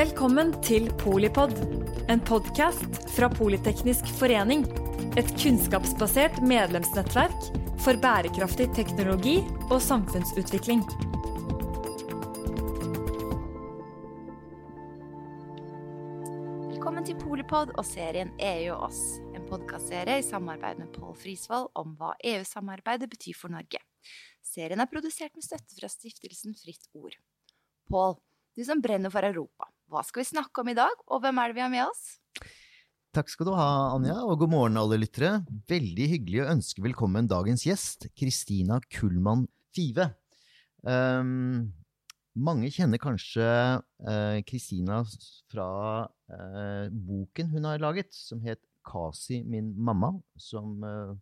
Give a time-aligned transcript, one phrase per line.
[0.00, 1.50] Velkommen til Polipod,
[2.08, 4.62] en podkast fra Politeknisk forening.
[5.20, 7.48] Et kunnskapsbasert medlemsnettverk
[7.84, 9.34] for bærekraftig teknologi
[9.66, 10.80] og samfunnsutvikling.
[16.70, 19.02] Velkommen til Polipod og serien EU og oss,
[19.34, 23.82] en podkastserie i samarbeid med Pål Frisvold om hva EU-samarbeidet betyr for Norge.
[24.40, 27.20] Serien er produsert med støtte fra stiftelsen Fritt Ord.
[27.92, 28.16] Pål,
[28.56, 31.50] du som brenner for Europa, hva skal vi snakke om i dag, og hvem er
[31.50, 32.04] det vi har med oss?
[33.10, 35.40] Takk skal du ha, Anja, og god morgen, alle lyttere.
[35.70, 40.12] Veldig hyggelig å ønske velkommen dagens gjest, Kristina Kullmann Five.
[40.86, 41.72] Um,
[42.38, 43.48] mange kjenner kanskje
[44.46, 45.18] Kristina uh,
[45.50, 45.66] fra
[46.06, 51.18] uh, boken hun har laget, som het Kasi, min mamma, som uh,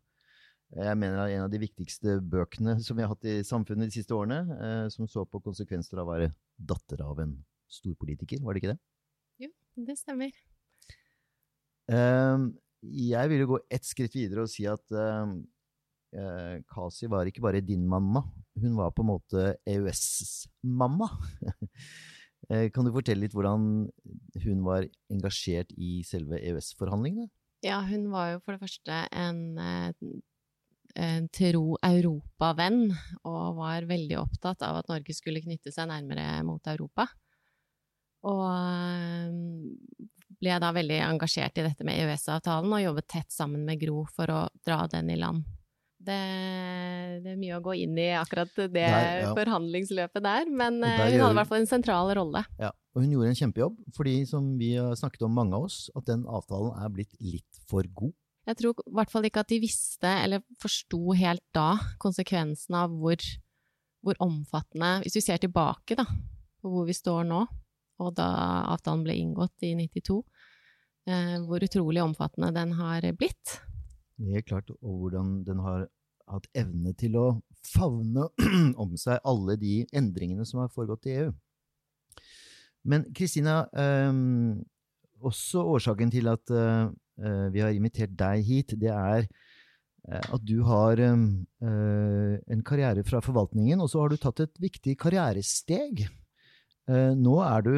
[0.76, 3.96] jeg mener er en av de viktigste bøkene som vi har hatt i samfunnet de
[3.96, 4.44] siste årene,
[4.92, 7.32] som så på konsekvenser av å være datter av en
[7.68, 8.80] storpolitiker, var det ikke det?
[9.44, 9.50] Jo,
[9.86, 10.32] det stemmer.
[11.88, 12.50] Uh,
[12.82, 15.30] jeg vil jo gå ett skritt videre og si at uh,
[16.18, 18.22] uh, Kasi var ikke bare din mamma,
[18.60, 21.10] hun var på en måte EØS-mamma.
[22.48, 23.62] kan du fortelle litt hvordan
[24.44, 27.28] hun var engasjert i selve EØS-forhandlingene?
[27.66, 29.40] Ja, hun var jo for det første en,
[30.94, 32.92] en tro europavenn,
[33.26, 37.08] og var veldig opptatt av at Norge skulle knytte seg nærmere mot Europa.
[38.26, 38.48] Og
[40.38, 44.04] ble jeg da veldig engasjert i dette med EØS-avtalen og jobbet tett sammen med Gro
[44.14, 45.46] for å dra den i land.
[45.98, 46.18] Det,
[47.24, 49.32] det er mye å gå inn i akkurat det der, ja.
[49.34, 52.44] forhandlingsløpet der, men der hun hadde i hvert fall en sentral rolle.
[52.62, 55.80] Ja, og hun gjorde en kjempejobb, fordi som vi har snakket om, mange av oss,
[55.98, 58.14] at den avtalen er blitt litt for god.
[58.48, 62.94] Jeg tror i hvert fall ikke at de visste, eller forsto helt da, konsekvensen av
[62.94, 63.20] hvor,
[64.06, 66.06] hvor omfattende Hvis vi ser tilbake, da,
[66.62, 67.42] på hvor vi står nå,
[67.98, 68.28] og da
[68.74, 70.22] avtalen ble inngått i 92,
[71.10, 73.58] eh, hvor utrolig omfattende den har blitt.
[74.18, 75.86] Helt klart, og hvordan den har
[76.28, 77.26] hatt evne til å
[77.64, 78.28] favne
[78.82, 81.30] om seg alle de endringene som har foregått i EU.
[82.88, 84.12] Men Kristina, eh,
[85.18, 90.60] også årsaken til at eh, vi har invitert deg hit, det er eh, at du
[90.66, 91.18] har eh,
[91.64, 96.06] en karriere fra forvaltningen, og så har du tatt et viktig karrieresteg
[96.88, 97.72] nå er du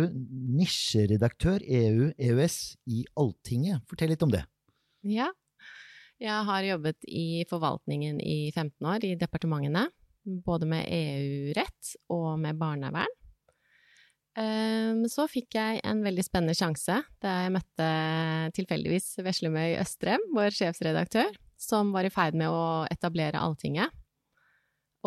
[0.54, 2.56] nisjeredaktør EU-EØS
[2.94, 3.82] i Alltinget.
[3.90, 4.44] Fortell litt om det.
[5.06, 5.30] Ja.
[6.20, 9.86] Jeg har jobbet i forvaltningen i 15 år, i departementene.
[10.44, 13.16] Både med EU-rett og med barnevern.
[14.38, 17.86] Eh, så fikk jeg en veldig spennende sjanse da jeg møtte
[18.54, 23.90] tilfeldigvis Veslemøy Østrem, vår sjefsredaktør, som var i ferd med å etablere Alltinget.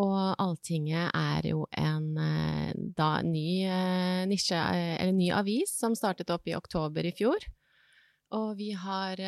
[0.01, 6.33] Og Alltinget er jo en eh, da, ny eh, nisje, eh, ny avis som startet
[6.33, 7.45] opp i oktober i fjor.
[8.33, 9.19] Og vi har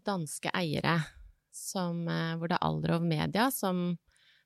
[0.00, 0.94] danske eiere,
[1.52, 3.98] som, hvor det er Alrov Media som,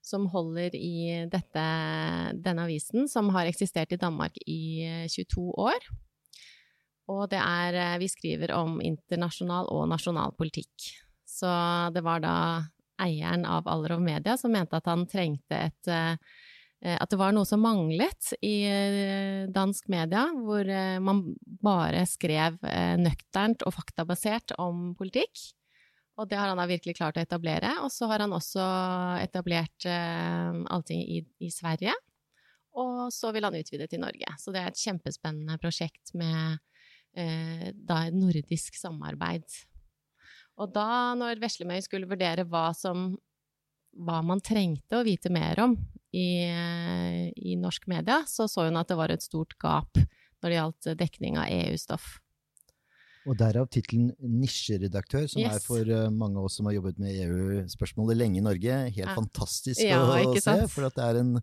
[0.02, 1.66] som holder i dette,
[2.34, 5.86] denne avisen, som har eksistert i Danmark i 22 år.
[7.14, 10.90] Og det er Vi skriver om internasjonal og nasjonal politikk.
[11.22, 11.46] Så
[11.94, 12.34] det var da
[13.02, 16.16] eieren av Allerov Media, som mente at han trengte et eh,
[16.94, 22.60] At det var noe som manglet i eh, dansk media, hvor eh, man bare skrev
[23.02, 25.48] nøkternt og faktabasert om politikk.
[26.18, 27.72] Og det har han da virkelig klart å etablere.
[27.82, 28.62] Og så har han også
[29.22, 31.94] etablert Allting i, i Sverige.
[32.78, 34.32] Og så vil han utvide til Norge.
[34.38, 36.58] Så det er et kjempespennende prosjekt med
[37.14, 39.46] da nordisk samarbeid.
[40.58, 43.12] Og da, når Veslemøy skulle vurdere hva, som,
[43.94, 45.76] hva man trengte å vite mer om
[46.10, 50.00] i, i, norsk media, så så hun at det var et stort gap
[50.42, 52.16] når det gjaldt dekning av EU-stoff.
[53.28, 55.58] Og derav tittelen nisjeredaktør, som yes.
[55.58, 59.04] er for uh, mange av oss som har jobbet med EU-spørsmålet lenge i Norge, helt
[59.04, 59.16] ja.
[59.18, 60.54] fantastisk ja, å se.
[60.72, 61.34] For det er, en,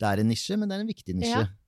[0.00, 1.44] det er en nisje, men det er en viktig nisje.
[1.44, 1.67] Ja.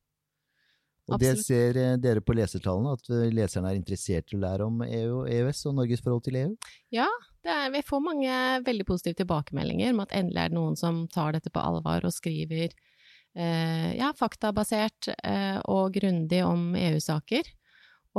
[1.10, 1.40] Og Absolutt.
[1.40, 4.84] det ser eh, dere på lesertallene, at eh, leserne er interessert i å lære om
[4.86, 6.52] EU og EØS og Norges forhold til EU?
[6.94, 7.08] Ja,
[7.42, 8.36] er, vi får mange
[8.66, 12.14] veldig positive tilbakemeldinger om at endelig er det noen som tar dette på alvor og
[12.14, 17.50] skriver eh, ja, faktabasert eh, og grundig om EU-saker.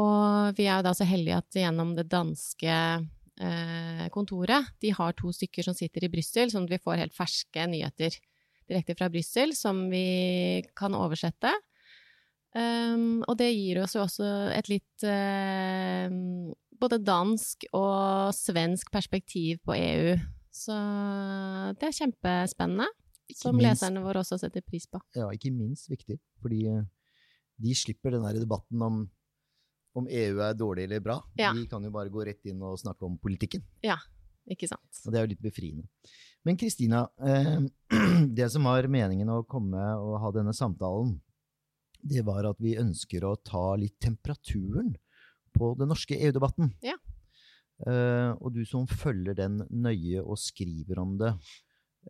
[0.01, 5.15] Og vi er jo da så heldige at gjennom det danske eh, kontoret, de har
[5.15, 8.19] to stykker som sitter i Brussel, sånn at vi får helt ferske nyheter
[8.71, 11.51] direkte fra Brussel som vi kan oversette.
[12.51, 16.11] Um, og det gir oss jo også et litt uh,
[16.81, 20.17] både dansk og svensk perspektiv på EU.
[20.51, 20.75] Så
[21.79, 22.89] det er kjempespennende,
[23.31, 24.99] som minst, leserne våre også setter pris på.
[25.15, 26.83] Ja, ikke minst viktig, fordi uh,
[27.61, 29.03] de slipper den der debatten om
[29.97, 31.17] om EU er dårlig eller bra.
[31.39, 31.51] Ja.
[31.55, 33.63] Vi kan jo bare gå rett inn og snakke om politikken.
[33.83, 33.99] Ja,
[34.49, 35.03] Ikke sant?
[35.05, 35.83] Og det er jo litt befriende.
[36.47, 37.59] Men Kristina, eh,
[38.39, 41.19] det som var meningen å komme og ha denne samtalen,
[42.01, 44.93] det var at vi ønsker å ta litt temperaturen
[45.55, 46.71] på den norske EU-debatten.
[46.85, 46.97] Ja.
[47.81, 51.31] Uh, og du som følger den nøye og skriver om det,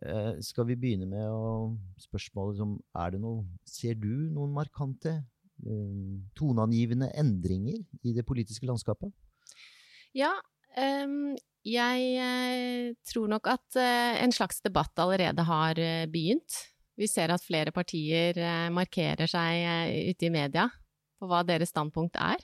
[0.04, 1.72] uh, skal vi begynne med å
[2.02, 5.14] spørsmålet som er det noe Ser du noen markante,
[5.64, 9.12] uh, toneangivende endringer i det politiske landskapet?
[10.16, 10.34] Ja,
[10.72, 11.34] Um,
[11.68, 15.76] jeg tror nok at en slags debatt allerede har
[16.08, 16.56] begynt.
[16.98, 20.66] Vi ser at flere partier eh, markerer seg eh, ute i media
[21.20, 22.42] på hva deres standpunkt er.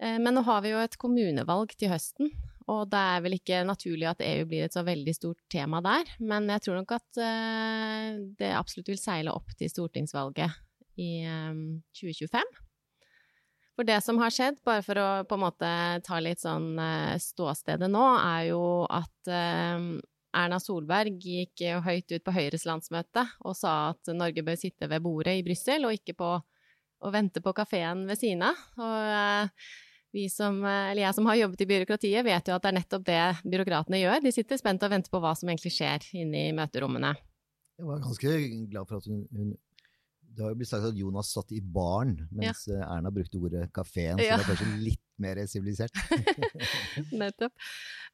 [0.00, 2.30] Eh, Men nå har vi jo et kommunevalg til høsten,
[2.68, 6.08] og det er vel ikke naturlig at EU blir et så veldig stort tema der.
[6.20, 7.20] Men jeg tror nok at
[8.38, 10.56] det absolutt vil seile opp til stortingsvalget
[11.00, 11.62] i eh,
[12.00, 12.58] 2025.
[13.78, 15.68] For det som har skjedd, bare for å på en måte
[16.02, 16.72] ta litt sånn
[17.22, 19.30] ståstedet nå, er jo at
[20.36, 25.02] Erna Solberg gikk høyt ut på Høyres landsmøte og sa at Norge bør sitte ved
[25.04, 26.32] bordet i Brussel og ikke på
[26.98, 28.58] å vente på kafeen ved siden av.
[28.82, 32.78] Og eh, som, eh, jeg som har jobbet i byråkratiet, vet jo at det er
[32.80, 34.22] nettopp det byråkratene gjør.
[34.24, 37.14] De sitter spent og venter på hva som egentlig skjer inne i møterommene.
[37.78, 38.36] Jeg var ganske
[38.72, 39.52] glad for at hun, hun
[40.38, 42.78] Det har jo blitt sagt at Jonas satt i baren, mens ja.
[42.94, 44.36] Erna brukte ordet kafeen, så Ja.
[44.38, 45.98] det er kanskje litt mer sivilisert.
[47.18, 47.52] Nettopp.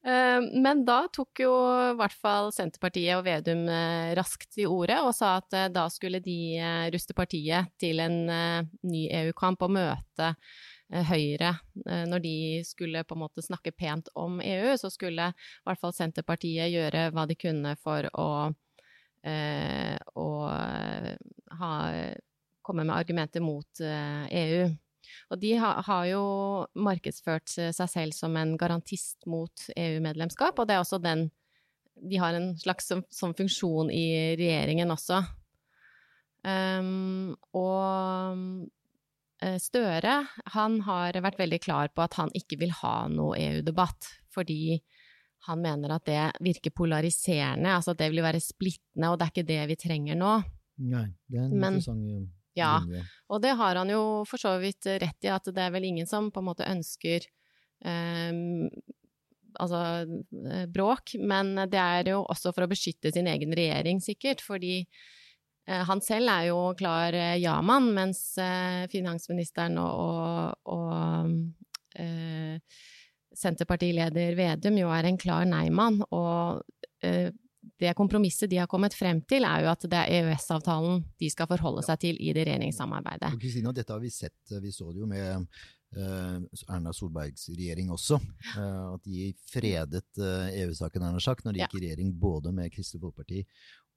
[0.04, 1.50] Eh, Men da tok jo
[1.90, 5.84] i hvert fall Senterpartiet og Vedum eh, raskt til ordet og sa at eh, da
[5.92, 11.54] skulle de eh, ruste partiet til en eh, ny EU-kamp og møte eh, Høyre.
[11.84, 12.34] Eh, Når de
[12.64, 17.10] skulle på en måte snakke pent om EU, så skulle i hvert fall Senterpartiet gjøre
[17.12, 18.28] hva de kunne for å,
[19.24, 21.14] eh, å eh,
[21.60, 21.74] ha,
[22.64, 24.66] komme med argumenter mot eh, EU.
[25.30, 26.24] Og de ha, har jo
[26.80, 31.28] markedsført seg selv som en garantist mot EU-medlemskap, og det er også den
[31.94, 35.20] De har en slags som funksjon i regjeringen også.
[36.44, 38.66] Um, og
[39.40, 40.16] eh, Støre,
[40.56, 44.80] han har vært veldig klar på at han ikke vil ha noe EU-debatt, fordi
[45.46, 49.32] han mener at det virker polariserende, altså at det vil være splittende, og det er
[49.32, 50.34] ikke det vi trenger nå.
[50.78, 52.26] Nei, det er en Men- interessant eh,
[52.56, 52.78] Ja,
[53.28, 56.06] og det har han jo for så vidt rett i, at det er vel ingen
[56.06, 57.26] som på en måte ønsker
[57.84, 58.32] eh,
[59.58, 59.80] altså
[60.50, 64.80] eh, bråk, men det er jo også for å beskytte sin egen regjering, sikkert, fordi
[65.66, 72.58] eh, han selv er jo klar eh, ja-mann, mens eh, finansministeren og, og, og eh,
[73.34, 76.62] Senterpartileder Vedum jo er en klar nei-mann, og
[77.02, 77.30] eh,
[77.80, 81.48] det kompromisset de har kommet frem til, er jo at det er EØS-avtalen de skal
[81.50, 83.34] forholde seg til i det regjeringssamarbeidet.
[83.34, 85.48] Og Kristina, dette har vi sett, vi så det jo med
[85.98, 86.36] eh,
[86.68, 88.20] Erna Solbergs regjering også,
[88.54, 92.70] eh, at de fredet eh, EU-saken Erna sagt, når de gikk i regjering både med
[92.74, 93.44] Kristelig Folkeparti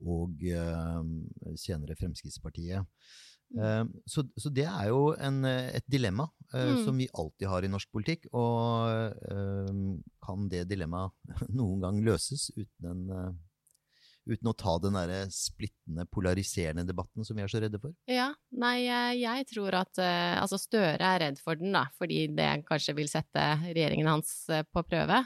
[0.07, 0.44] og
[1.57, 2.85] senere Fremskrittspartiet.
[3.57, 3.89] Mm.
[4.06, 6.85] Så, så det er jo en, et dilemma Mm.
[6.85, 9.12] som vi alltid har i norsk politikk, og
[10.23, 11.12] kan det dilemmaet
[11.59, 13.33] noen gang løses uten en
[14.27, 17.94] Uten å ta den der splittende, polariserende debatten som vi er så redde for?
[18.12, 18.29] Ja,
[18.59, 18.88] nei,
[19.21, 23.09] jeg, tror at eh, Altså, Støre er redd for den, da, fordi det kanskje vil
[23.11, 25.21] sette regjeringen hans eh, på prøve.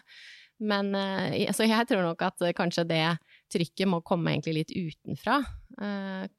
[0.61, 3.05] Men eh, så jeg tror nok at kanskje det
[3.51, 5.41] trykket må komme egentlig litt utenfra.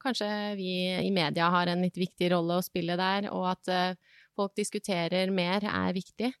[0.01, 0.71] Kanskje vi
[1.03, 3.97] i media har en litt viktig rolle å spille der, og at
[4.37, 6.31] folk diskuterer mer er viktig.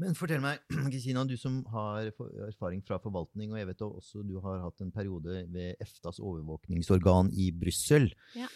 [0.00, 0.60] Men fortell meg,
[0.92, 2.10] Kristina, du som har
[2.46, 7.32] erfaring fra forvaltning, og jeg vet også du har hatt en periode ved EFTAs overvåkningsorgan
[7.32, 8.10] i Brussel.
[8.36, 8.48] Ja.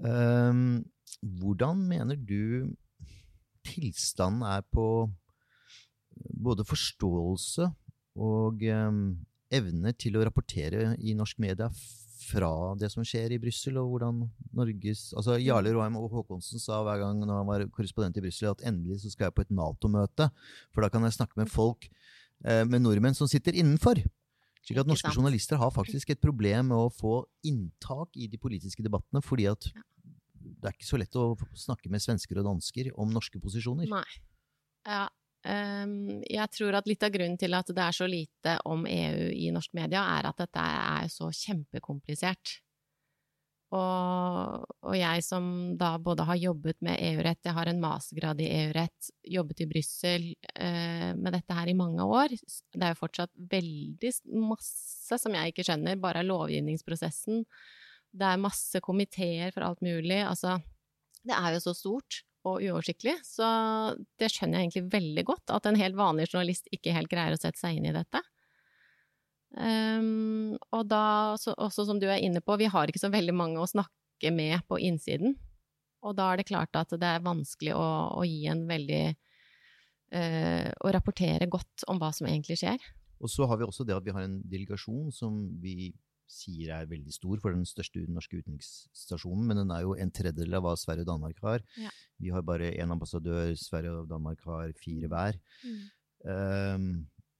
[0.00, 0.82] Um,
[1.20, 2.70] hvordan mener du
[3.66, 5.10] tilstanden er på
[6.40, 7.68] både forståelse
[8.20, 9.02] og um,
[9.52, 11.70] evne til å rapportere i norsk media
[12.30, 14.22] fra det som skjer i Brussel, og hvordan
[14.56, 18.50] Norges Altså Jarle Roheim og Håkonsen sa hver gang når han var korrespondent i Brussel,
[18.52, 20.30] at endelig så skal jeg på et Nato-møte,
[20.70, 21.90] for da kan jeg snakke med folk,
[22.44, 24.02] eh, med nordmenn som sitter innenfor.
[24.60, 28.84] Slik at norske journalister har faktisk et problem med å få inntak i de politiske
[28.84, 29.70] debattene, fordi at
[30.40, 33.88] det er ikke så lett å snakke med svensker og dansker om norske posisjoner.
[33.90, 34.04] Nei.
[34.86, 35.08] Ja.
[35.48, 39.28] Ehm, jeg tror at litt av grunnen til at det er så lite om EU
[39.34, 42.60] i norsk media, er at dette er så kjempekomplisert.
[43.70, 45.44] Og, og jeg som
[45.78, 50.24] da både har jobbet med EU-rett, jeg har en mastergrad i EU-rett, jobbet i Brussel
[50.56, 52.34] eh, med dette her i mange år.
[52.34, 54.10] Det er jo fortsatt veldig
[54.42, 57.44] masse som jeg ikke skjønner, bare av lovgivningsprosessen.
[58.10, 60.18] Det er masse komiteer for alt mulig.
[60.18, 60.58] Altså,
[61.22, 62.24] det er jo så stort.
[62.48, 63.16] Og uoversiktlig.
[63.26, 63.46] Så
[64.20, 67.40] det skjønner jeg egentlig veldig godt, at en helt vanlig journalist ikke helt greier å
[67.40, 68.22] sette seg inn i dette.
[69.50, 73.34] Um, og da, så, også som du er inne på, vi har ikke så veldig
[73.34, 75.34] mange å snakke med på innsiden.
[76.06, 80.68] Og da er det klart at det er vanskelig å, å gi en veldig uh,
[80.70, 82.80] Å rapportere godt om hva som egentlig skjer.
[83.20, 85.92] Og så har vi også det at vi har en delegasjon som vi
[86.30, 90.54] sier er veldig stor for den største norske utenriksstasjonen, men den er jo en tredjedel
[90.58, 91.64] av hva Sverige og Danmark har.
[91.80, 91.90] Ja.
[92.22, 95.40] Vi har bare én ambassadør, Sverige og Danmark har fire hver.
[95.66, 95.80] Mm.
[96.30, 96.86] Um,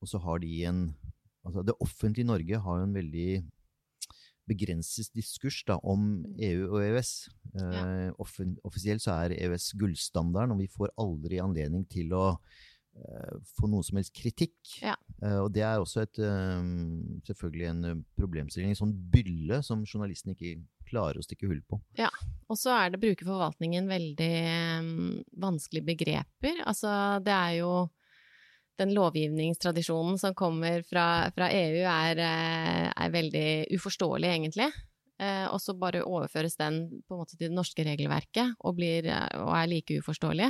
[0.00, 0.82] og så har de en
[1.40, 3.42] Altså, det offentlige Norge har jo en veldig
[4.50, 7.12] begrenset diskurs da, om EU og EØS.
[7.54, 8.10] Uh, Ja.
[8.20, 12.38] offen- offisielt så er EØS gullstandarden, og vi får aldri anledning til å
[12.96, 14.56] eh, få noe som helst kritikk.
[14.82, 14.96] Ja.
[15.22, 16.66] Eh, og det er også et, eh,
[17.28, 20.58] selvfølgelig en problemstilling, en sånn bylle som journalisten ikke
[20.90, 21.78] klarer å stikke hull på.
[22.50, 24.34] Og så er det bruker forvaltningen veldig
[24.82, 24.92] um,
[25.38, 26.64] vanskelige begreper.
[26.66, 26.90] Altså,
[27.22, 27.72] det er jo
[28.80, 34.70] den lovgivningstradisjonen som kommer fra, fra EU, er, er veldig uforståelig, egentlig.
[35.20, 39.08] Eh, og så bare overføres den på en måte til det norske regelverket og, blir,
[39.36, 40.48] og er like uforståelig.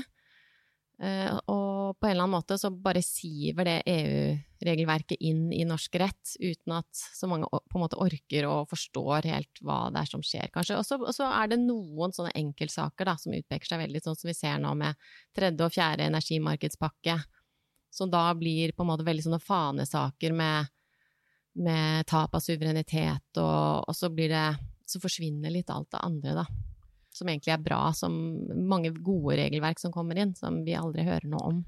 [1.00, 5.96] Eh, og på en eller annen måte så bare siver det EU-regelverket inn i norsk
[6.02, 10.10] rett, uten at så mange på en måte orker og forstår helt hva det er
[10.10, 10.76] som skjer, kanskje.
[10.76, 14.34] Og så- er det noen sånne enkeltsaker da, som utpeker seg veldig, sånn som vi
[14.34, 14.94] ser nå med
[15.34, 17.24] tredje og fjerde energimarkedspakke,
[17.90, 20.68] som da blir på en måte veldig sånne fanesaker med,
[21.54, 24.58] med tap av suverenitet, og, og så blir det
[24.90, 26.44] Så forsvinner litt alt det andre, da
[27.20, 28.14] som egentlig er bra, som
[28.68, 31.60] mange gode regelverk som kommer inn, som vi aldri hører noe om.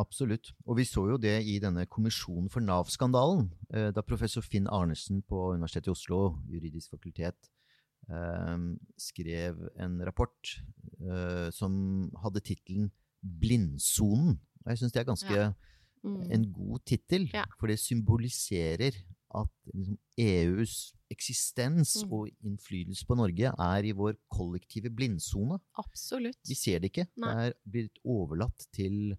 [0.00, 0.52] Absolutt.
[0.70, 5.20] Og vi så jo det i denne kommisjonen for Nav-skandalen, eh, da professor Finn Arnesen
[5.28, 7.50] på Universitetet i Oslo, juridisk fakultet,
[8.08, 8.56] eh,
[8.96, 10.54] skrev en rapport
[11.00, 12.90] eh, som hadde tittelen
[13.20, 14.38] 'Blindsonen'.
[14.64, 15.52] Og jeg syns det er ganske Ja.
[16.02, 16.32] Mm.
[16.32, 17.44] en god tittel, Ja.
[17.58, 18.94] for det symboliserer
[19.34, 22.12] at liksom, EUs eksistens Mm.
[22.12, 25.58] og innflytelse på Norge er i vår kollektive blindsone.
[25.78, 26.38] Absolutt.
[26.46, 27.08] Vi ser det ikke.
[27.16, 27.34] Nei.
[27.34, 29.16] Det er blitt overlatt til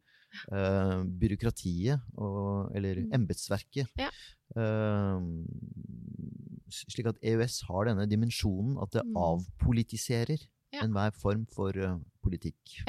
[0.52, 3.12] uh, byråkratiet og, eller Mm.
[3.14, 3.88] embetsverket.
[4.00, 4.10] Ja.
[4.56, 5.20] Uh,
[6.72, 9.16] slik at EØS har denne dimensjonen at det Mm.
[9.18, 10.40] avpolitiserer
[10.72, 10.84] Ja.
[10.84, 12.86] enhver form for uh, politikk.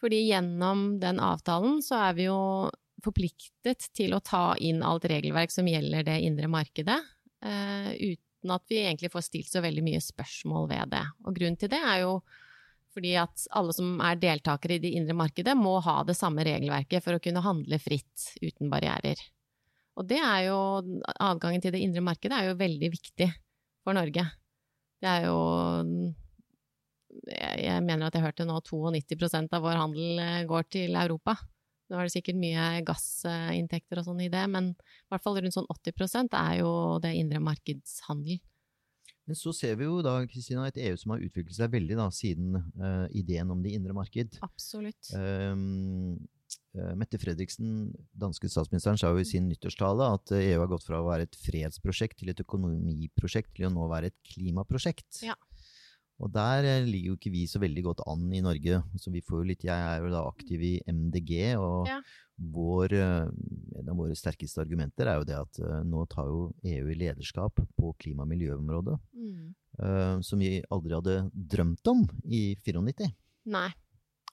[0.00, 2.70] Fordi gjennom den avtalen så er vi jo
[3.04, 6.98] forpliktet til å ta inn alt regelverk som gjelder det indre markedet,
[7.44, 11.02] eh, uten at vi egentlig får stilt så veldig mye spørsmål ved det.
[11.26, 12.20] Og grunnen til det er jo
[12.90, 17.04] fordi at alle som er deltakere i det indre markedet, må ha det samme regelverket
[17.04, 19.20] for å kunne handle fritt uten barrierer.
[19.94, 20.58] Og det er jo
[21.20, 23.28] Adgangen til det indre markedet er jo veldig viktig
[23.84, 24.24] for Norge.
[25.00, 25.36] Det er jo
[27.30, 31.36] jeg mener at jeg hørte nå 92% av vår handel eh, går til Europa.
[31.90, 35.56] Nå er det sikkert mye gassinntekter og sånn i det, men i hvert fall rundt
[35.56, 38.38] sånn 80% er jo det indre markedshandel.
[39.28, 42.08] Men så ser vi jo da Kristina, et EU som har utviklet seg veldig da,
[42.14, 44.38] siden uh, ideen om det indre marked.
[44.42, 45.12] Absolutt.
[45.14, 46.16] Um,
[46.98, 51.06] Mette Fredriksen, danske statsministeren, sa jo i sin nyttårstale at EU har gått fra å
[51.08, 55.24] være et fredsprosjekt til et økonomiprosjekt til å nå være et klimaprosjekt.
[55.26, 55.34] Ja.
[56.20, 58.82] Og der eh, ligger jo ikke vi så veldig godt an i Norge.
[59.00, 62.00] Så vi får jo litt, Jeg er jo da aktiv i MDG, og Ja.
[62.40, 63.28] vår, eh,
[63.80, 67.54] en av våre sterkeste argumenter er jo det at eh, nå tar jo EU lederskap
[67.76, 68.98] på klima- og miljøområdet.
[69.14, 69.54] Mm.
[69.80, 73.06] Uh, som vi aldri hadde drømt om i 94.
[73.46, 73.70] Nei.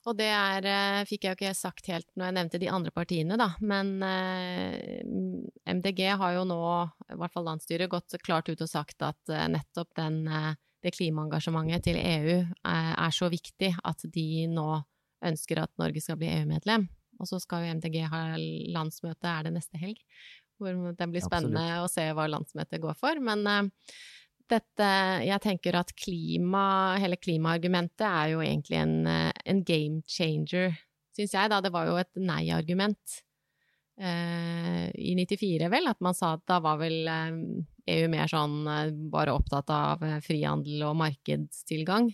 [0.06, 3.36] Og det er, fikk jeg jo ikke sagt helt når jeg nevnte de andre partiene,
[3.40, 3.48] da.
[3.60, 5.02] Men eh,
[5.68, 6.60] MDG har jo nå,
[7.12, 10.54] i hvert fall landsstyret, gått klart ut og sagt at eh, nettopp den, eh,
[10.84, 14.68] det klimaengasjementet til EU er, er så viktig at de nå
[15.26, 16.86] ønsker at Norge skal bli EU-medlem.
[17.18, 18.20] Og så skal jo MDG ha
[18.74, 19.98] landsmøte, er det neste helg?
[20.58, 23.18] Hvor det blir spennende å se hva landsmøtet går for.
[23.22, 23.90] Men eh,
[24.48, 24.90] dette
[25.26, 30.76] Jeg tenker at klima, hele klimaargumentet er jo egentlig en, eh, en game changer,
[31.16, 31.60] syns jeg, da.
[31.60, 33.18] Det var jo et nei-argument
[33.98, 37.42] eh, i 94, vel, at man sa at da var vel eh,
[37.88, 42.10] EU mer sånn eh, bare opptatt av eh, frihandel og markedstilgang.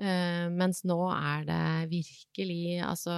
[0.00, 3.14] Eh, mens nå er det virkelig Altså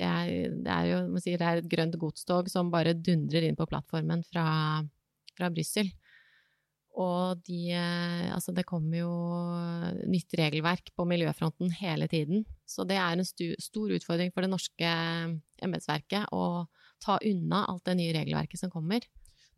[0.00, 3.58] det er, det er jo sier, det er et grønt godstog som bare dundrer inn
[3.58, 4.46] på plattformen fra,
[5.36, 5.92] fra Brussel.
[6.98, 9.12] Og de Altså, det kommer jo
[10.10, 12.42] nytt regelverk på miljøfronten hele tiden.
[12.68, 14.90] Så det er en stu, stor utfordring for det norske
[15.62, 16.66] embetsverket å
[17.02, 19.04] ta unna alt det nye regelverket som kommer.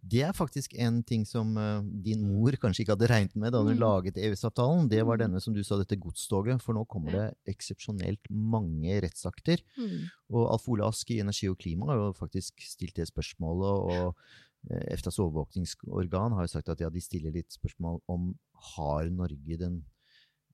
[0.07, 3.63] Det er faktisk en ting som uh, din mor kanskje ikke hadde regnet med da
[3.63, 3.81] hun Mm.
[3.81, 4.89] laget EØS-avtalen.
[4.89, 5.23] Det var Mm.
[5.25, 6.61] denne, som du sa, dette godstoget.
[6.61, 9.63] For nå kommer det eksepsjonelt mange rettsakter.
[9.79, 10.11] Mm.
[10.31, 13.73] Og Alf Ole Ask i Energi og klima har jo faktisk stilt det spørsmålet.
[13.91, 14.15] Og
[14.71, 18.35] eh, EFTAs overvåkningsorgan har jo sagt at ja, de stiller litt spørsmål om
[18.77, 19.85] har Norge den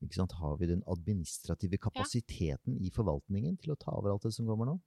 [0.02, 4.32] ikke sant, Har vi den administrative kapasiteten i forvaltningen til å ta over alt det
[4.32, 4.80] som kommer nå?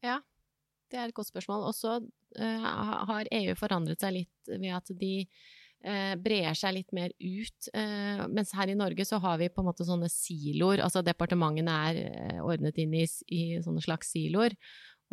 [0.94, 1.66] Det er et godt spørsmål.
[1.72, 1.98] Og så
[2.38, 2.70] eh,
[3.10, 7.70] har EU forandret seg litt ved at de eh, brer seg litt mer ut.
[7.74, 10.84] eh, mens her i Norge så har vi på en måte sånne siloer.
[10.86, 14.54] Altså departementene er ordnet inn i, i sånne slags siloer.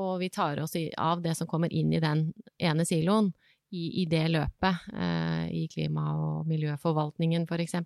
[0.01, 2.29] Og vi tar oss av det som kommer inn i den
[2.61, 3.33] ene siloen.
[3.71, 7.77] I, i det løpet, eh, i klima- og miljøforvaltningen f.eks.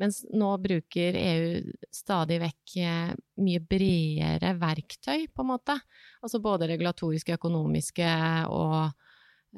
[0.00, 3.10] Mens nå bruker EU stadig vekk eh,
[3.44, 5.76] mye bredere verktøy, på en måte.
[6.24, 8.08] Altså både regulatoriske, økonomiske
[8.56, 8.78] og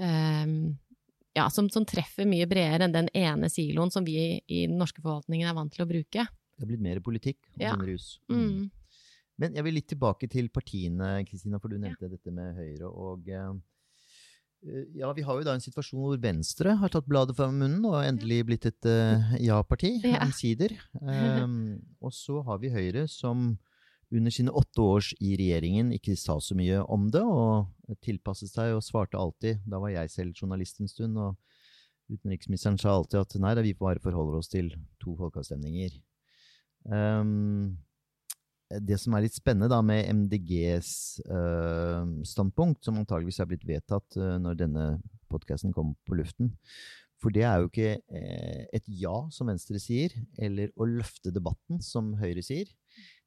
[0.02, 0.54] eh,
[1.34, 5.02] ja, som, som treffer mye bredere enn den ene siloen som vi i den norske
[5.02, 6.24] forvaltningen er vant til å bruke.
[6.54, 7.76] Det er blitt mer politikk og Ja.
[7.78, 8.16] rus.
[8.30, 8.70] Mm.
[9.42, 12.90] Men jeg vil litt tilbake til partiene, Kristina, for du nevnte dette med Høyre.
[12.90, 13.30] og...
[14.66, 17.84] eh, ja, Vi har jo da en situasjon hvor Venstre har tatt bladet fra munnen
[17.88, 20.22] og endelig blitt et uh, ja-parti, Ja.
[20.24, 20.74] omsider.
[21.00, 23.58] Um, og så har vi Høyre, som
[24.14, 27.66] under sine åtte års i regjeringen ikke sa så mye om det, og
[28.04, 29.64] tilpasset seg og svarte alltid.
[29.66, 31.34] Da var jeg selv journalist en stund, og
[32.12, 34.70] utenriksministeren sa alltid at nei, da vi bare forholder oss til
[35.02, 35.96] to folkeavstemninger.
[36.84, 37.78] Um,
[38.80, 40.90] det som er litt spennende da med MDGs
[41.28, 44.84] uh, standpunkt, som antageligvis er blitt vedtatt uh, når denne
[45.30, 46.52] podkasten kommer på luften,
[47.22, 51.80] for det er jo ikke uh, et ja, som Venstre sier, eller å løfte debatten,
[51.84, 52.70] som Høyre sier.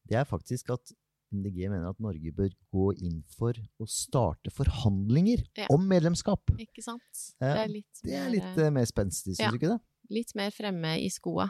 [0.07, 0.93] Det er faktisk at
[1.35, 5.65] MDG mener at Norge bør gå inn for å starte forhandlinger Ja.
[5.73, 6.53] om medlemskap.
[6.55, 7.03] Ikke sant?
[7.41, 9.51] Det er litt, Det er mer, litt eh, mer spenstig, syns Ja.
[9.51, 9.81] du ikke det?
[10.09, 11.49] litt mer fremme i skoa.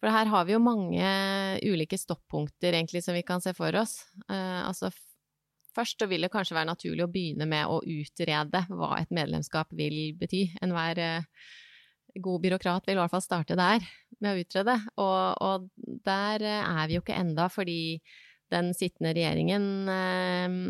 [0.00, 1.08] For her har vi jo mange
[1.66, 3.98] ulike stoppunkter egentlig som vi kan se for oss.
[4.30, 4.88] Eh, altså
[5.76, 9.72] først så vil det kanskje være naturlig å begynne med å utrede hva et medlemskap
[9.76, 10.46] vil bety.
[10.64, 11.28] Enhver eh,
[12.18, 13.84] god byråkrat vil i hvert fall starte der,
[14.20, 14.76] med å utrede.
[14.96, 15.70] Og, og
[16.06, 17.80] der eh, er vi jo ikke enda, fordi
[18.50, 20.60] den sittende regjeringen eh,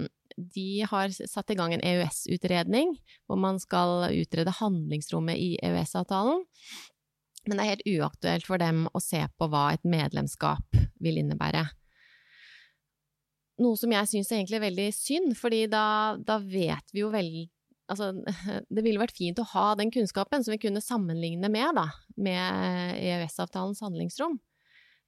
[0.41, 2.95] de har satt i gang en EØS-utredning,
[3.29, 6.45] hvor man skal utrede handlingsrommet i EØS-avtalen.
[7.49, 11.65] Men det er helt uaktuelt for dem å se på hva et medlemskap vil innebære.
[13.61, 17.49] Noe som jeg syns er veldig synd, fordi da, da vet vi jo veldig
[17.91, 18.13] Altså,
[18.71, 21.89] det ville vært fint å ha den kunnskapen som vi kunne sammenligne med, da,
[22.23, 24.37] med EØS-avtalens handlingsrom.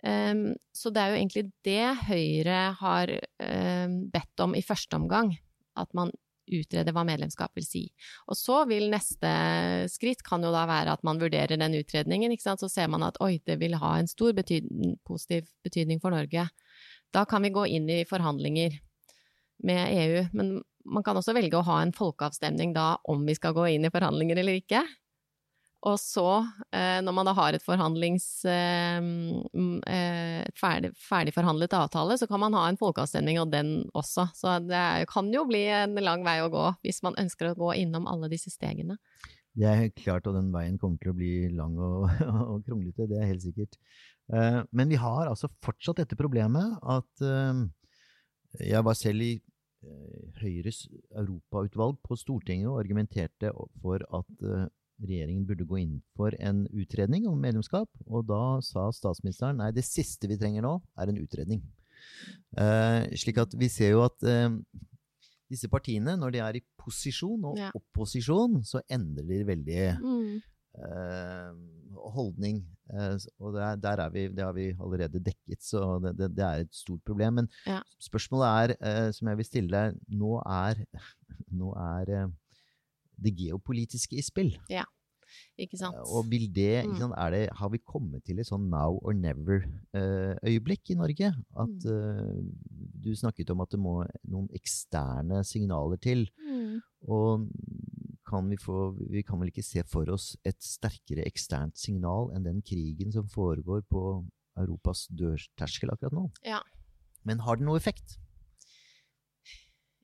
[0.02, 5.30] Um, så det er jo egentlig det Høyre har um, bedt om i første omgang.
[5.78, 6.10] At man
[6.52, 7.82] utreder hva medlemskap vil si.
[8.28, 9.32] Og så vil neste
[9.92, 12.34] skritt kan jo da være at man vurderer den utredningen.
[12.42, 16.48] Så ser man at oi, det vil ha en stor betydning, positiv betydning for Norge.
[17.12, 18.78] Da kan vi gå inn i forhandlinger
[19.62, 20.26] med EU.
[20.32, 23.86] Men man kan også velge å ha en folkeavstemning da om vi skal gå inn
[23.86, 24.82] i forhandlinger eller ikke.
[25.82, 26.26] Og så,
[26.70, 28.26] eh, når man da har et forhandlings...
[28.46, 34.28] eh, mm, eh, ferdig, ferdigforhandlet avtale, så kan man ha en folkeavstemning og den også.
[34.38, 37.74] Så det kan jo bli en lang vei å gå hvis man ønsker å gå
[37.82, 38.98] innom alle disse stegene.
[39.58, 42.06] Det er klart, og den veien kommer til å bli lang og,
[42.54, 43.78] og kronglete, det er helt sikkert.
[44.70, 47.24] Men vi har altså fortsatt dette problemet at
[48.62, 49.32] jeg var selv i
[50.38, 50.84] Høyres
[51.18, 53.50] europautvalg på Stortinget og argumenterte
[53.82, 54.46] for at
[55.02, 59.84] regjeringen burde gå inn for en utredning om medlemskap, og da sa statsministeren nei, det
[59.84, 61.62] siste vi trenger nå, er en utredning.
[62.58, 64.48] Eh, slik at vi ser jo at eh,
[65.52, 67.70] disse partiene, når de er i posisjon og Ja.
[67.76, 70.42] opposisjon, så endrer de veldig Mm.
[70.74, 71.52] eh,
[72.14, 72.62] holdning.
[73.40, 76.64] Og der, der er vi, det har vi allerede dekket, så det, det, det er
[76.64, 77.34] et stort problem.
[77.34, 77.80] Men Ja.
[78.00, 80.84] spørsmålet er, som jeg vil stille deg, nå er,
[81.60, 82.32] nå er
[83.22, 84.52] det geopolitiske i spill.
[85.56, 85.96] Ikke sant?
[85.96, 86.90] Eh, Og vil det, Mm.
[86.92, 91.30] ikke sant, er det, har vi kommet til et sånn now or never-øyeblikk i Norge?
[91.56, 91.88] At Mm.
[91.88, 92.42] eh,
[93.02, 96.28] du snakket om at det må noen eksterne signaler til.
[96.38, 96.80] Mm.
[97.08, 97.48] Og
[98.26, 102.44] kan vi, få, vi kan vel ikke se for oss et sterkere eksternt signal enn
[102.44, 104.24] den krigen som foregår på
[104.56, 106.30] Europas dørterskel akkurat nå?
[106.44, 106.60] Ja.
[107.24, 108.18] Men har det noe effekt?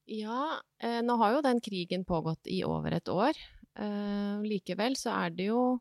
[0.08, 3.36] Ja, eh, nå har jo den krigen pågått i over et år.
[3.76, 5.80] Eh, likevel så er det jo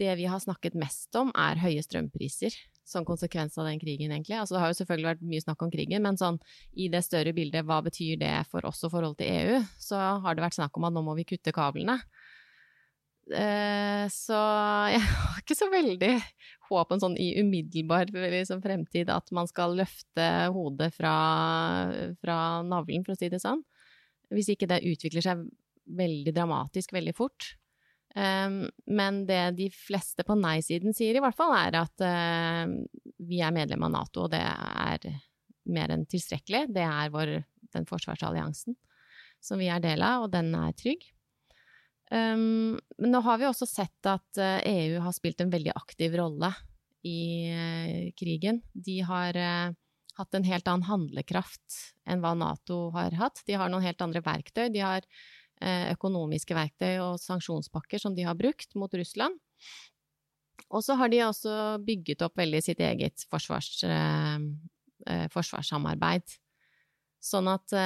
[0.00, 2.54] Det vi har snakket mest om, er høye strømpriser
[2.88, 4.38] som konsekvens av den krigen, egentlig.
[4.40, 6.38] Altså, det har jo selvfølgelig vært mye snakk om krigen, men sånn
[6.72, 10.34] i det større bildet, hva betyr det for oss og forholdet til EU, så har
[10.34, 11.98] det vært snakk om at nå må vi kutte kablene.
[13.30, 14.40] Eh, så
[14.96, 16.14] jeg har ikke så veldig
[16.72, 21.16] håp om sånn i umiddelbar liksom, fremtid at man skal løfte hodet fra,
[22.22, 23.62] fra navlen, for å si det sånn.
[24.32, 25.44] Hvis ikke det utvikler seg
[25.98, 27.54] veldig dramatisk veldig fort.
[28.14, 32.68] Um, men det de fleste på nei-siden sier, i hvert fall, er at uh,
[33.24, 35.08] vi er medlem av Nato, og det er
[35.72, 36.66] mer enn tilstrekkelig.
[36.74, 37.38] Det er vår,
[37.72, 38.76] den forsvarsalliansen
[39.42, 41.08] som vi er del av, og den er trygg.
[42.12, 45.72] Um, men nå har vi også sett at uh, eh, EU har spilt en veldig
[45.72, 46.50] aktiv rolle
[47.08, 48.58] i uh, krigen.
[48.72, 49.72] De har uh,
[50.18, 53.40] hatt en helt annen handlekraft enn hva Nato har hatt.
[53.48, 54.68] De har noen helt andre verktøy.
[54.72, 55.06] De har
[55.62, 59.36] økonomiske verktøy og sanksjonspakker som de har brukt mot Russland.
[60.74, 61.52] Og så har de også
[61.86, 63.68] bygget opp veldig sitt eget forsvars,
[65.30, 66.34] forsvarssamarbeid.
[67.22, 67.76] Sånn at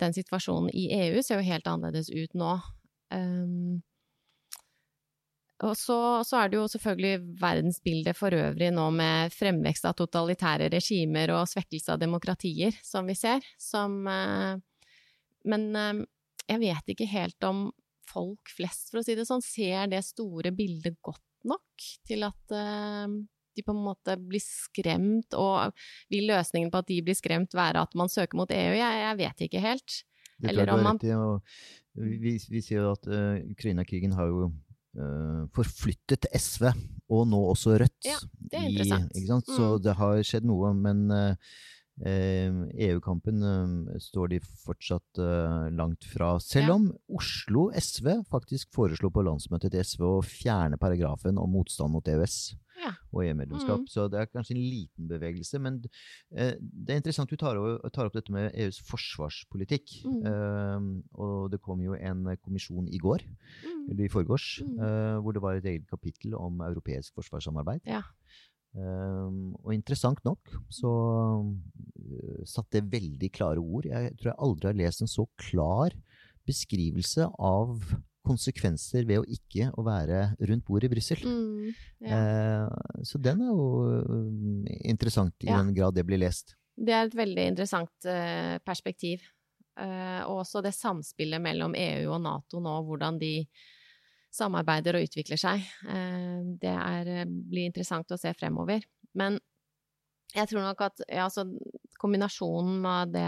[0.00, 2.54] den situasjonen i EU ser jo helt annerledes ut nå
[3.10, 3.80] Um,
[5.60, 10.70] og så, så, er det jo selvfølgelig verdensbildet for øvrig nå med fremvekst av totalitære
[10.72, 14.56] regimer og svekkelse av demokratier, som vi ser, som uh,
[15.44, 16.00] Men uh,
[16.48, 17.68] jeg vet ikke helt om
[18.10, 22.56] folk flest, for å si det sånn, ser det store bildet godt nok til at
[22.56, 23.06] uh,
[23.56, 25.76] de på en måte blir skremt, og
[26.12, 28.74] vil løsningen på at de blir skremt være at man søker mot EU?
[28.78, 30.00] Jeg, jeg vet ikke helt.
[30.40, 31.00] Eller om man
[32.00, 36.70] vi, vi ser jo at uh, Ukraina-krigen har jo uh, forflyttet SV,
[37.10, 37.98] og nå også Rødt.
[38.06, 38.18] Ja,
[38.50, 39.12] det er interessant.
[39.18, 39.44] I, mm.
[39.56, 40.72] Så det har skjedd noe.
[40.76, 41.52] Men uh,
[42.00, 43.42] EU-kampen
[44.00, 45.20] står de fortsatt
[45.76, 46.32] langt fra.
[46.40, 51.92] Selv om Oslo SV faktisk foreslo på landsmøtet til SV å fjerne paragrafen om motstand
[51.92, 52.40] mot EØS
[52.80, 52.90] ja.
[53.12, 53.84] og EU-medlemskap.
[53.84, 53.88] Mm.
[53.90, 55.60] Så det er kanskje en liten bevegelse.
[55.62, 55.78] Men
[56.34, 57.58] eh, det er interessant du tar,
[57.92, 59.96] tar, opp dette med EUs forsvarspolitikk.
[60.06, 60.20] Mm.
[60.30, 60.88] Eh,
[61.20, 63.84] og det kom jo en kommisjon i går, mm.
[63.90, 64.76] eller i forgårs, mm.
[64.86, 67.84] eh, hvor det var et eget kapittel om europeisk forsvarssamarbeid.
[67.88, 68.04] Ja.
[68.70, 70.90] Um, og interessant nok så
[71.42, 73.88] uh, satt det veldig klare ord.
[73.90, 75.96] Jeg tror jeg aldri har lest en så klar
[76.46, 77.80] beskrivelse av
[78.26, 81.24] konsekvenser ved å ikke å være rundt bordet i Brussel.
[81.24, 82.20] Mm, ja.
[82.20, 85.58] eh, så den er jo uh, interessant, i ja.
[85.58, 86.54] den grad det blir lest.
[86.76, 89.26] Det er et veldig interessant uh, perspektiv.
[89.80, 93.30] Og også det samspillet mellom EU og Nato nå, hvordan de
[94.34, 95.64] samarbeider og utvikler seg.
[95.86, 98.84] Uh, det er, blir interessant å se fremover.
[99.18, 99.38] Men
[100.34, 101.46] jeg tror nok at ja, altså,
[101.98, 103.26] kombinasjonen av det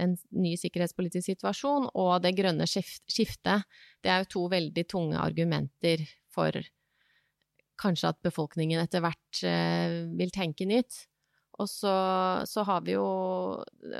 [0.00, 3.66] en ny sikkerhetspolitisk situasjon og det grønne skiftet,
[4.00, 6.56] det er jo to veldig tunge argumenter for
[7.80, 11.04] kanskje at befolkningen etter hvert eh, vil tenke nytt.
[11.60, 11.92] Og så,
[12.48, 13.04] så, har vi jo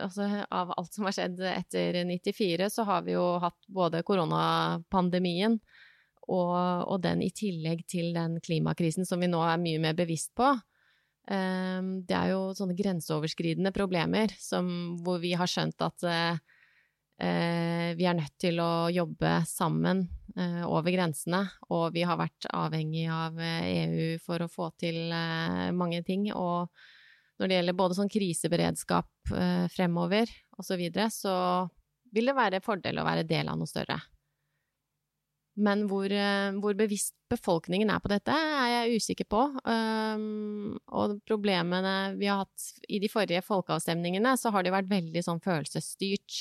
[0.01, 5.59] altså, Av alt som har skjedd etter 94, så har vi jo hatt både koronapandemien
[6.29, 6.57] og,
[6.91, 10.53] og den i tillegg til den klimakrisen som vi nå er mye mer bevisst på.
[11.31, 14.71] Ehm, det er jo sånne grenseoverskridende problemer som,
[15.05, 16.39] hvor vi har skjønt at eh,
[17.99, 20.07] vi er nødt til å jobbe sammen
[20.37, 25.13] eh, over grensene, og vi har vært avhengig av EU e for å få til
[25.77, 26.31] mange ting.
[26.33, 26.71] Og
[27.41, 29.35] når det gjelder både sånn kriseberedskap
[29.73, 31.37] fremover osv., så, så
[32.13, 34.01] vil det være fordel å være del av noe større.
[35.61, 39.43] Men hvor, eh, hvor, bevisst befolkningen er på dette, er jeg usikker på.
[39.69, 45.23] Um, og problemene vi har hatt i de forrige folkeavstemningene, så har det vært veldig
[45.27, 46.39] sånn følelsesstyrt.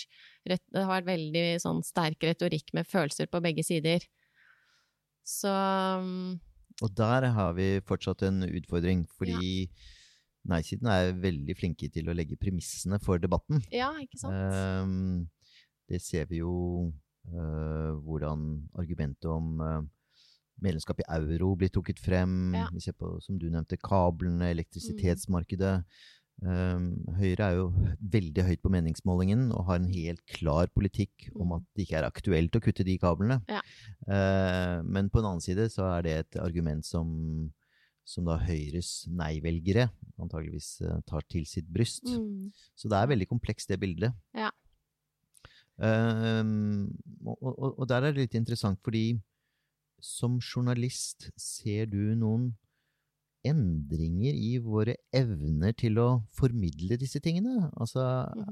[0.48, 4.08] Det har vært veldig sånn sterk retorikk med følelser på begge sider.
[5.28, 6.40] Så um,
[6.82, 9.92] Og der har vi fortsatt en utfordring, fordi ja.
[10.56, 13.62] nei-siden er veldig flinke til å legge premissene for debatten.
[13.76, 14.40] Ja, ikke sant?
[14.40, 15.28] Um,
[15.90, 16.56] det ser vi jo
[17.30, 18.46] hvordan
[18.80, 19.82] argumentet om uh,
[20.64, 22.54] medlemskap i euro blir trukket frem.
[22.58, 22.68] Ja.
[22.74, 25.76] Vi ser på, som du nevnte, kablene, elektrisitetsmarkedet.
[26.40, 27.66] Um, Høyre er jo
[28.14, 32.08] veldig høyt på meningsmålingen og har en helt klar politikk om at det ikke er
[32.08, 33.42] aktuelt å kutte de kablene.
[33.52, 33.60] Ja.
[34.08, 37.10] Uh, men på en annen side så er det et argument som,
[38.08, 39.90] som da Høyres nei-velgere
[40.20, 42.08] antageligvis tar til sitt bryst.
[42.08, 42.56] Mm.
[42.76, 44.16] Så det er veldig komplekst, det bildet.
[44.36, 44.54] Ja.
[45.80, 46.90] Um,
[47.24, 49.14] og, og, og, der er det litt interessant, fordi
[50.04, 52.50] som journalist ser du noen
[53.48, 57.70] endringer i våre evner til å formidle disse tingene?
[57.80, 58.04] Altså,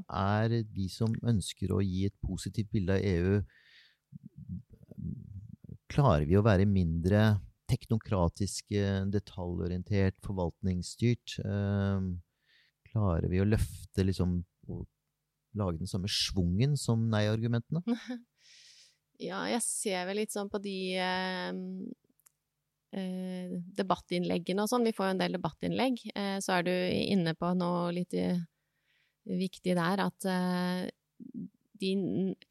[0.08, 3.42] er de som ønsker å gi et positivt bilde av EU
[5.88, 7.38] Klarer vi å være mindre
[7.72, 11.38] teknokratiske, detaljorientert, forvaltningsstyrt?
[11.48, 12.18] Um,
[12.88, 14.42] klarer vi å løfte liksom
[15.60, 17.82] lage den samme schwungen som nei-argumentene?
[19.30, 21.52] ja, jeg ser vel litt sånn på de eh,
[22.98, 23.48] eh,
[23.82, 24.88] debattinnleggene og sånn.
[24.88, 25.96] Vi får jo en del debattinnlegg.
[26.14, 28.40] Eh, så er du inne på noe litt eh,
[29.28, 30.82] viktig der, at eh,
[31.78, 31.92] de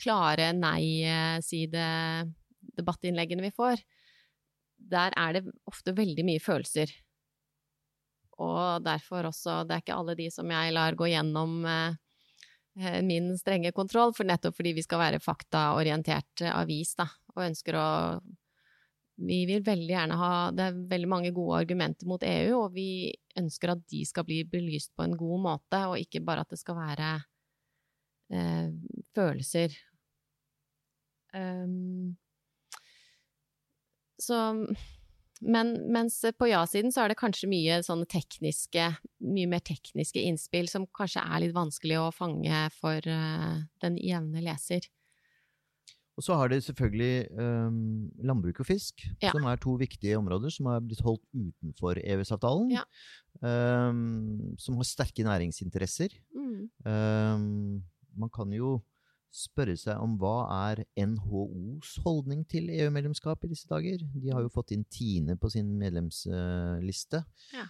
[0.01, 3.77] klare nei-side-debattinnleggene vi får,
[4.77, 6.89] der er det ofte veldig mye følelser.
[8.37, 11.95] Og derfor også Det er ikke alle de som jeg lar gå gjennom eh,
[12.77, 17.87] min strenge kontroll, for nettopp fordi vi skal være faktaorientert avis, da, og ønsker å
[19.17, 23.15] vi vil veldig gjerne ha Det er veldig mange gode argumenter mot EU, og vi
[23.41, 26.61] ønsker at de skal bli belyst på en god måte, og ikke bare at det
[26.61, 27.11] skal være
[28.37, 28.69] eh,
[29.17, 29.77] følelser.
[31.37, 32.17] Um,
[34.21, 34.37] så
[35.45, 38.89] men mens på ja-siden så er det kanskje mye sånne tekniske,
[39.27, 44.45] mye mer tekniske innspill som kanskje er litt vanskelig å fange for uh, den jevne
[44.45, 44.89] leser.
[46.17, 47.81] Og så har det selvfølgelig um,
[48.25, 49.35] landbruk og fisk, ja.
[49.35, 52.73] som er to viktige områder som har blitt holdt utenfor EØS-avtalen.
[52.73, 52.87] Ja.
[53.45, 56.17] Um, som har sterke næringsinteresser.
[56.33, 56.71] Mm.
[56.89, 57.83] Um,
[58.17, 58.79] man kan jo
[59.35, 64.01] spørre seg om hva er NHOs holdning til EU-medlemskap i disse dager?
[64.15, 67.25] De har jo fått inn Tine på sin medlemsliste.
[67.57, 67.69] Ja.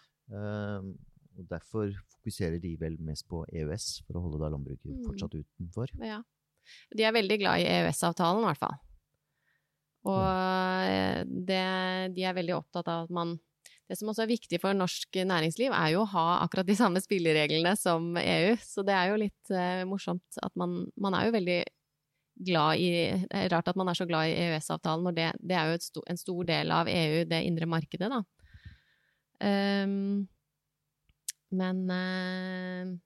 [1.37, 5.05] og derfor fokuserer de vel mest på EØS, for å holde da landbruket mm.
[5.05, 5.93] fortsatt utenfor.
[6.01, 6.23] Ja.
[6.97, 8.79] De er veldig glad i EØS-avtalen, i hvert fall.
[10.07, 10.23] Og
[10.87, 11.63] eh, det,
[12.17, 13.37] de er veldig opptatt av at man
[13.87, 17.03] Det som også er viktig for norsk næringsliv, er jo å ha akkurat de samme
[17.03, 18.57] spillereglene som EU.
[18.59, 21.61] Så det er jo litt uh, morsomt at man Man er jo veldig
[22.47, 22.91] glad i
[23.31, 25.79] Det er rart at man er så glad i EØS-avtalen når det, det, er jo
[25.81, 28.23] sto, en stor del av EU, det indre markedet, da.
[29.41, 30.27] Um,
[31.57, 32.97] men uh,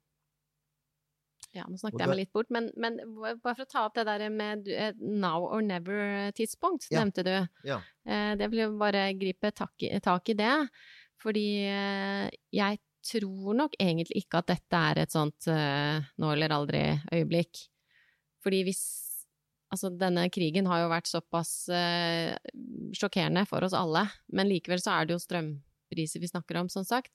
[1.56, 4.06] ja, nå snakket jeg meg litt bort, men, men, bare for å ta opp det
[4.06, 4.68] der med
[5.00, 7.00] now or never-tidspunkt, ja.
[7.00, 7.34] nevnte du.
[7.66, 7.80] Ja.
[8.06, 10.54] Eh, det vil jo bare gripe tak i, tak i det,
[11.20, 17.62] fordi eh, jeg tror nok egentlig ikke at dette er et sånt nå eller aldri-øyeblikk.
[18.44, 18.82] Fordi hvis
[19.70, 21.50] Altså, denne krigen har jo vært såpass
[22.98, 24.00] sjokkerende for oss alle,
[24.34, 27.12] men likevel så er det jo strømpriser vi snakker om, som sagt.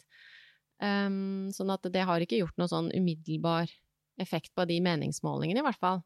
[0.80, 3.68] Um, sånn at det har ikke gjort noe sånn umiddelbar
[4.22, 6.04] effekt på de meningsmålingene, i hvert fall.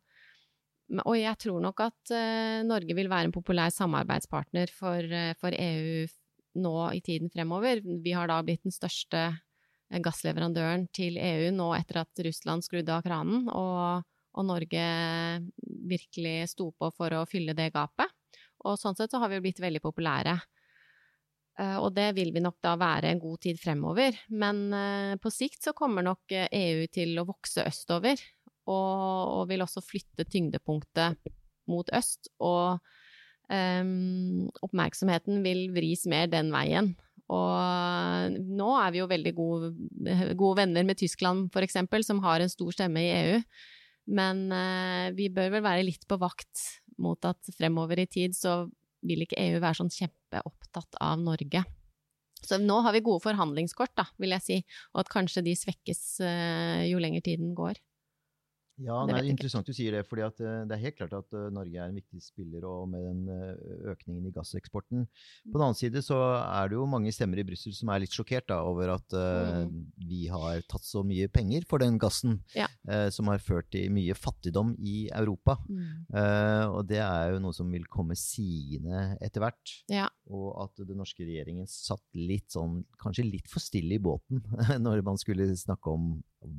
[1.05, 5.53] Og jeg tror nok at uh, Norge vil være en populær samarbeidspartner for, uh, for,
[5.53, 6.07] EU
[6.59, 7.83] nå i tiden fremover.
[7.85, 12.95] Vi har da blitt den største uh, gassleverandøren til EU nå etter at Russland skrudde
[12.95, 14.85] av kranen, og, og Norge
[15.93, 18.09] virkelig sto på for å fylle det gapet.
[18.65, 20.35] Og sånn sett så har vi jo blitt veldig populære.
[21.59, 24.15] Og det vil vi nok da være en god tid fremover.
[24.31, 24.61] Men
[25.19, 28.21] på sikt så kommer nok EU til å vokse østover,
[28.69, 31.19] og, vil også flytte tyngdepunktet
[31.69, 32.31] mot øst.
[32.43, 32.79] Og
[33.49, 36.93] um, oppmerksomheten vil vris mer den veien.
[37.29, 39.73] Og nå er vi jo veldig gode,
[40.33, 43.41] gode venner med Tyskland, eksempel, som har en stor stemme i EU.
[44.17, 46.65] Men uh, vi bør vel være litt på vakt
[46.99, 48.63] mot at fremover i tid så
[49.05, 51.63] vil ikke EU være sånn kjempeopptatt av Norge.
[52.39, 54.57] Så nå har vi gode forhandlingskort, da, vil jeg si,
[54.93, 57.81] og at kanskje de svekkes uh, jo lenger tiden går.
[58.79, 60.05] Ja, det, er interessant du sier det.
[60.07, 63.03] fordi uh, det er helt klart at uh, Norge er en viktig spiller, og med
[63.03, 65.05] den uh, økningen i gasseksporten.
[65.49, 68.15] På den annen side så er det jo mange stemmer i Brussel som er litt
[68.15, 69.65] sjokkert da, over at uh,
[70.09, 72.67] vi har tatt så mye penger for den gassen, ja.
[73.13, 75.57] som har ført til mye fattigdom i Europa.
[75.69, 76.07] Mm.
[76.73, 79.73] og det er jo noe som vil komme sigende etter hvert.
[79.91, 80.07] Ja.
[80.29, 84.43] Og at den norske regjeringen satt litt sånn, kanskje litt for stille i båten
[84.85, 86.11] når man skulle snakke om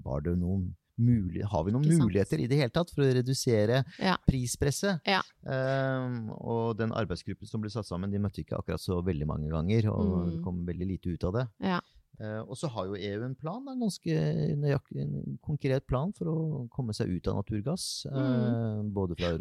[0.04, 3.82] var det noen mulig, har vi noen muligheter i det hele tatt for å redusere
[3.98, 4.16] ja.
[4.28, 5.00] prispresset?
[5.08, 5.20] Ja.
[5.44, 9.50] Um, og den arbeidsgruppen som ble satt sammen, de møtte ikke akkurat så veldig mange
[9.52, 10.36] ganger, og mm.
[10.44, 11.46] kom veldig lite ut av det.
[11.72, 11.80] Ja.
[12.20, 14.16] Uh, og så har jo EU en plan, en ganske
[14.60, 16.38] nøyaktig, en konkret plan for å
[16.74, 17.86] komme seg ut av naturgass.
[18.12, 18.18] Mm.
[18.20, 19.32] Uh, både fra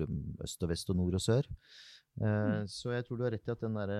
[0.45, 1.49] øst og vest og nord og sør.
[2.19, 2.69] Uh, mm.
[2.71, 3.99] Så jeg tror du har rett i at den derre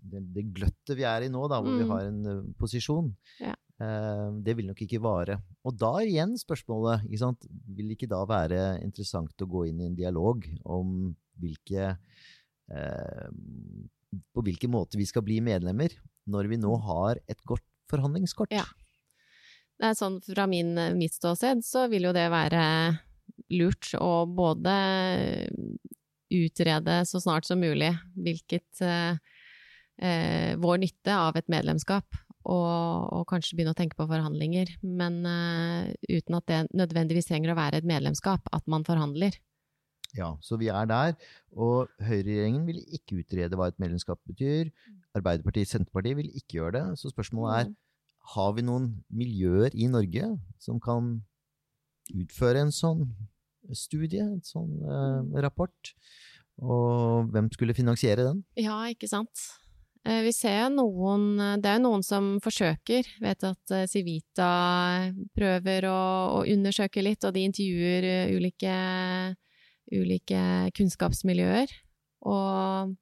[0.00, 1.92] det, det, gløttet vi er i nå, da, hvor vi mm.
[1.92, 3.52] har en uh, posisjon, ja.
[3.80, 5.38] Eh, det vil nok ikke vare.
[5.64, 7.46] Og da er igjen spørsmålet ikke sant?
[7.48, 13.28] Vil det ikke da være interessant å gå inn i en dialog om hvilke eh,
[14.34, 15.94] På hvilken måte vi skal bli medlemmer,
[16.28, 18.52] når vi nå har et godt forhandlingskort?
[18.52, 18.66] Ja.
[19.80, 22.64] Det er sånn Fra min, mitt ståsted så vil jo det være
[23.56, 24.74] lurt å både
[26.30, 29.16] utrede så snart som mulig hvilket eh,
[30.04, 34.72] eh vår nytte av et medlemskap og, og, kanskje begynne å tenke på forhandlinger.
[34.82, 39.36] Men uh, uten at det nødvendigvis trenger å være et medlemskap, at man forhandler.
[40.16, 41.14] Ja, så vi er der.
[41.52, 44.72] Og høyreregjeringen vil ikke utrede hva et medlemskap betyr.
[45.16, 46.98] Arbeiderpartiet Senterpartiet vil ikke gjøre det.
[46.98, 47.76] Så spørsmålet er Mm.
[48.34, 51.22] har vi noen miljøer i Norge som kan
[52.10, 53.06] utføre en sånn
[53.72, 55.94] studie, en sånn eh, rapport?
[56.60, 58.44] Og hvem skulle finansiere den?
[58.56, 59.46] Ja, ikke sant.
[60.06, 63.08] Eh, Vi ser noen Det er jo noen som forsøker.
[63.20, 64.50] Vet at eh, Civita
[65.36, 66.00] prøver å,
[66.40, 68.74] å undersøke litt, og de intervjuer eh, ulike,
[69.92, 70.42] ulike
[70.76, 71.76] kunnskapsmiljøer.
[72.30, 72.96] Og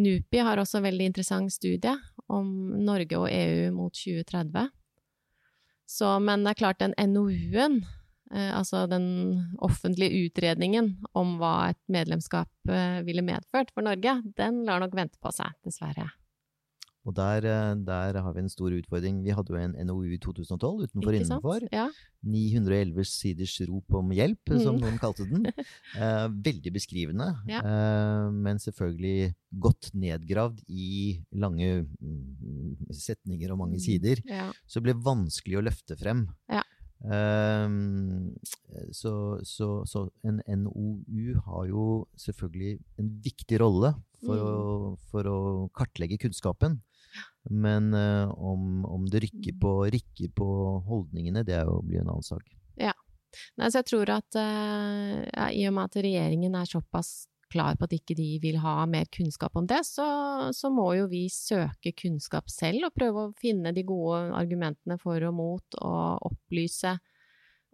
[0.00, 1.94] NUPI har også en veldig interessant studie
[2.30, 2.50] om
[2.86, 4.70] Norge og EU mot 2030.
[5.90, 7.80] Så, men det er klart, den NOU-en,
[8.30, 9.08] eh, altså den
[9.58, 15.18] offentlige utredningen om hva et medlemskap eh, ville medført for Norge, den lar nok vente
[15.22, 16.06] på seg, dessverre.
[17.08, 19.22] Og der, eh, der har vi en stor utfordring.
[19.24, 21.60] Vi hadde jo en NOU i 2012, utenfor Ikke innenfor.
[21.72, 21.86] Ja.
[22.22, 24.82] 911 siders rop om hjelp, som Mhm.
[24.84, 25.46] noen kalte den.
[25.96, 27.60] Eh, veldig beskrivende, Ja.
[27.64, 33.80] eh, men selvfølgelig godt nedgravd i lange mm, setninger og mange Mm.
[33.80, 34.16] sider.
[34.28, 34.52] ja.
[34.68, 36.28] Så det ble vanskelig å løfte frem.
[36.50, 36.62] Ja.
[37.08, 38.34] Ehm,
[38.92, 41.84] så, så, så en NOU har jo
[42.20, 44.44] selvfølgelig en viktig rolle for, Mm.
[44.44, 45.38] å, for å
[45.72, 46.80] kartlegge kunnskapen.
[47.48, 50.46] Men uh, om, om det rykker på, rikker på
[50.86, 52.44] holdningene, det er jo, blir en annen sak.
[53.56, 57.76] Nei, så jeg tror at uh, ja, i og med at regjeringen er såpass klar
[57.78, 60.06] på at ikke de vil ha mer kunnskap om det, så,
[60.56, 65.22] så må jo vi søke kunnskap selv og prøve å finne de gode argumentene for
[65.26, 66.96] og mot, og opplyse.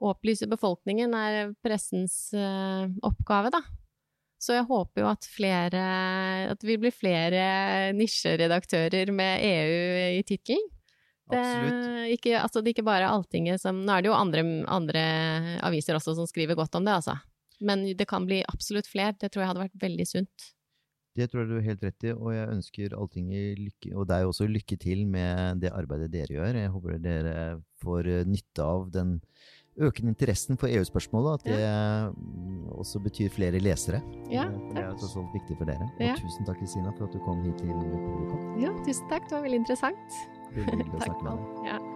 [0.06, 3.62] Opplyse befolkningen er pressens uh, oppgave, da.
[4.36, 5.82] Så jeg håper jo at flere
[6.52, 10.66] At det vil bli flere nisjeredaktører med EU i tittelen.
[11.26, 11.40] Det,
[12.14, 15.00] ikke, altså det er ikke bare Alltinget som Nå er det jo andre, andre
[15.66, 17.16] aviser også som skriver godt om det, altså.
[17.60, 19.16] Men det kan bli absolutt flere.
[19.20, 20.52] Det tror jeg hadde vært veldig sunt.
[21.16, 24.26] Det tror jeg du har helt rett i, og jeg ønsker Alltinget lykke, og deg
[24.28, 26.58] også lykke til med det arbeidet dere gjør.
[26.60, 27.36] Jeg håper dere
[27.80, 29.16] får eh, nytte av den
[29.80, 32.12] økende interessen for EU-spørsmålet, at det ja.
[32.76, 34.00] også betyr flere lesere.
[34.32, 34.70] Ja, takk.
[34.72, 35.88] Det er jo tross alt viktig for dere.
[35.88, 36.14] Og Ja.
[36.20, 38.48] tusen takk, Kristina, for at du kom hit til Polycom.
[38.60, 39.28] Ja, tusen takk.
[39.28, 40.24] Det var veldig interessant.
[40.56, 41.62] Veldig hyggelig å snakke med deg.
[41.72, 41.95] Ja.